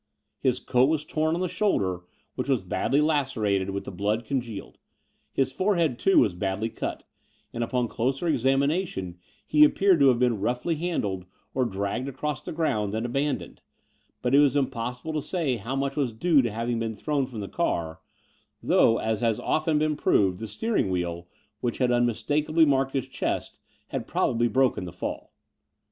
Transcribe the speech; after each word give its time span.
His 0.39 0.57
coat 0.59 0.89
was 0.89 1.05
torn 1.05 1.35
on 1.35 1.41
the 1.41 1.47
shoulder, 1.47 1.99
which 2.33 2.49
was 2.49 2.63
badly 2.63 3.01
lacerated, 3.01 3.69
with 3.69 3.83
the 3.83 3.91
blood 3.91 4.25
congealed. 4.25 4.79
His 5.31 5.51
forehead, 5.51 5.99
too, 5.99 6.17
was 6.17 6.33
badly 6.33 6.69
cut, 6.69 7.03
and 7.53 7.63
upon 7.63 7.87
closer 7.87 8.25
examination 8.27 9.19
he 9.45 9.63
appeared 9.63 9.99
to 9.99 10.07
have 10.07 10.17
been 10.17 10.39
roughly 10.39 10.73
handled 10.77 11.27
or 11.53 11.65
dragged 11.65 12.07
along 12.09 12.37
the 12.45 12.51
ground 12.51 12.95
and 12.95 13.05
aban 13.05 13.37
doned: 13.37 13.57
but 14.23 14.33
it 14.33 14.39
was 14.39 14.55
impossible 14.55 15.13
to 15.13 15.21
say 15.21 15.57
how 15.57 15.75
much 15.75 15.95
was 15.95 16.13
due 16.13 16.41
to 16.41 16.49
having 16.49 16.79
been 16.79 16.95
thrown 16.95 17.27
from 17.27 17.39
the 17.41 17.47
car, 17.47 17.99
though, 18.63 18.97
as 18.97 19.21
has 19.21 19.39
often 19.39 19.77
been 19.77 19.95
proved, 19.95 20.39
the 20.39 20.47
steering 20.47 20.89
wheel, 20.89 21.27
which 21.59 21.77
had 21.77 21.91
tmmistakably 21.91 22.65
marked 22.67 22.93
his 22.93 23.07
chest, 23.07 23.59
had 23.89 24.07
probably 24.07 24.47
broken 24.47 24.85
the 24.85 24.91
fall. 24.91 25.31